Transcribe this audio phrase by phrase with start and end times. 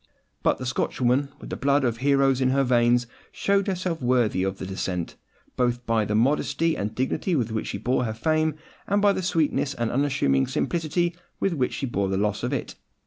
[0.41, 4.41] But the Scotch woman, with the blood of heroes in her veins, showed herself worthy
[4.41, 5.15] of her descent,
[5.55, 8.55] both by the modesty and dignity with which she bore her fame,
[8.87, 12.73] and by the sweetness and unassuming simplicity with which she bore the loss of it.